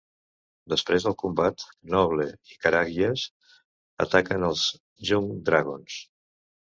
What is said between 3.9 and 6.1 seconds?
ataquen els Jung Dragons.